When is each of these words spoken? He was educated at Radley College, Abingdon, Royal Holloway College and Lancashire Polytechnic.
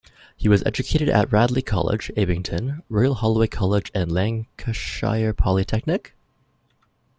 He 0.35 0.49
was 0.49 0.63
educated 0.65 1.09
at 1.09 1.31
Radley 1.31 1.61
College, 1.61 2.11
Abingdon, 2.17 2.81
Royal 2.89 3.13
Holloway 3.13 3.45
College 3.45 3.91
and 3.93 4.11
Lancashire 4.11 5.31
Polytechnic. 5.31 6.15